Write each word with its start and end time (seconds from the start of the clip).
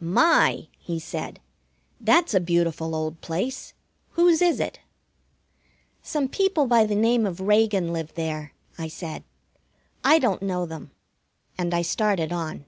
"My!" 0.00 0.66
he 0.80 0.98
said, 0.98 1.38
"that's 2.00 2.34
a 2.34 2.40
beautiful 2.40 2.96
old 2.96 3.20
place! 3.20 3.74
Whose 4.14 4.42
is 4.42 4.58
it?" 4.58 4.80
"Some 6.02 6.26
people 6.26 6.66
by 6.66 6.84
the 6.84 6.96
name 6.96 7.24
of 7.24 7.38
Reagan 7.38 7.92
live 7.92 8.12
there," 8.14 8.54
I 8.76 8.88
said. 8.88 9.22
"I 10.02 10.18
don't 10.18 10.42
know 10.42 10.66
them." 10.66 10.90
And 11.56 11.72
I 11.72 11.82
started 11.82 12.32
on. 12.32 12.64